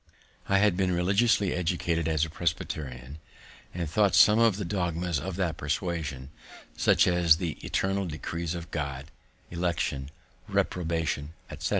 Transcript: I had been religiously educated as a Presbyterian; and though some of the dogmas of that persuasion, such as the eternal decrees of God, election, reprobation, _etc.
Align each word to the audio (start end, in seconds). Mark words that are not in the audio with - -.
I 0.49 0.57
had 0.57 0.75
been 0.75 0.91
religiously 0.91 1.53
educated 1.53 2.07
as 2.07 2.25
a 2.25 2.29
Presbyterian; 2.31 3.19
and 3.71 3.87
though 3.87 4.09
some 4.09 4.39
of 4.39 4.55
the 4.55 4.65
dogmas 4.65 5.19
of 5.19 5.35
that 5.35 5.57
persuasion, 5.57 6.31
such 6.75 7.05
as 7.05 7.37
the 7.37 7.51
eternal 7.63 8.07
decrees 8.07 8.55
of 8.55 8.71
God, 8.71 9.11
election, 9.51 10.09
reprobation, 10.47 11.33
_etc. 11.51 11.69